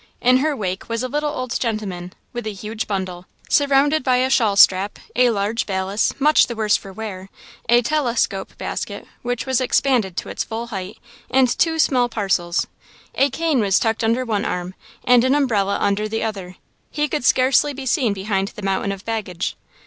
[0.19, 4.31] In her wake was a little old gentleman, with a huge bundle, surrounded by a
[4.31, 7.29] shawl strap, a large valise, much the worse for wear,
[7.69, 10.97] a telescope basket which was expanded to its full height,
[11.29, 12.65] and two small parcels.
[13.13, 16.55] A cane was tucked under one arm and an umbrella under the other.
[16.89, 19.55] He could scarcely be seen behind the mountain of baggage.